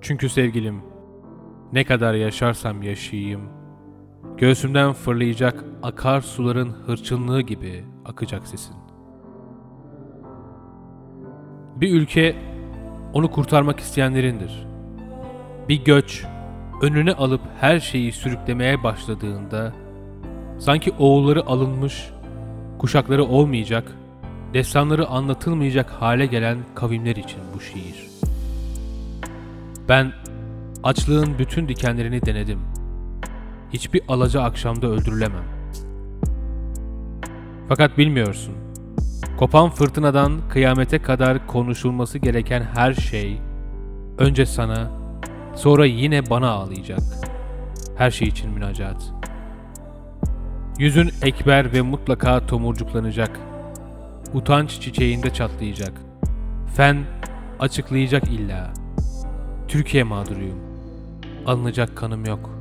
[0.00, 0.82] Çünkü sevgilim,
[1.72, 3.40] ne kadar yaşarsam yaşayayım,
[4.38, 8.76] göğsümden fırlayacak akar suların hırçınlığı gibi akacak sesin.
[11.76, 12.36] Bir ülke
[13.12, 14.66] onu kurtarmak isteyenlerindir.
[15.68, 16.24] Bir göç
[16.82, 19.72] önüne alıp her şeyi sürüklemeye başladığında
[20.58, 22.10] sanki oğulları alınmış,
[22.78, 23.92] kuşakları olmayacak,
[24.54, 28.15] destanları anlatılmayacak hale gelen kavimler için bu şiir.
[29.88, 30.12] Ben
[30.82, 32.58] açlığın bütün dikenlerini denedim.
[33.72, 35.44] Hiçbir alaca akşamda öldürülemem.
[37.68, 38.54] Fakat bilmiyorsun.
[39.36, 43.40] Kopan fırtınadan kıyamete kadar konuşulması gereken her şey
[44.18, 44.90] önce sana,
[45.54, 47.00] sonra yine bana ağlayacak.
[47.96, 49.12] Her şey için münacat.
[50.78, 53.40] Yüzün ekber ve mutlaka tomurcuklanacak.
[54.34, 55.92] Utanç çiçeğinde çatlayacak.
[56.76, 56.96] Fen
[57.60, 58.85] açıklayacak illa.
[59.76, 60.58] Türkiye mağduruyum.
[61.46, 62.55] Alınacak kanım yok.